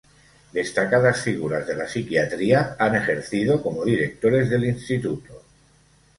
[0.51, 5.43] Destacadas figuras de la psiquiatría han ejercido como directores del Instituto.